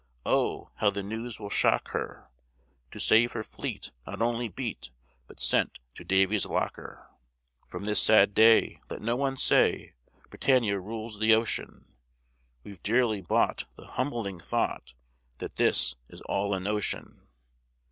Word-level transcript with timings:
Oh! 0.25 0.71
how 0.77 0.89
the 0.89 1.03
news 1.03 1.39
will 1.39 1.51
shock 1.51 1.89
her, 1.89 2.31
To 2.89 2.97
have 2.97 3.33
her 3.33 3.43
fleet 3.43 3.91
not 4.07 4.19
only 4.19 4.47
beat, 4.47 4.89
But 5.27 5.39
sent 5.39 5.77
to 5.93 6.03
Davy's 6.03 6.47
locker. 6.47 7.07
From 7.67 7.85
this 7.85 8.01
sad 8.01 8.33
day, 8.33 8.79
let 8.89 8.99
no 9.03 9.15
one 9.15 9.37
say 9.37 9.93
Britannia 10.31 10.79
rules 10.79 11.19
the 11.19 11.35
ocean: 11.35 11.93
We've 12.63 12.81
dearly 12.81 13.21
bought 13.21 13.65
the 13.75 13.85
humbling 13.89 14.39
thought, 14.39 14.95
That 15.37 15.57
this 15.57 15.93
is 16.09 16.21
all 16.21 16.55
a 16.55 16.59
notion. 16.59 17.27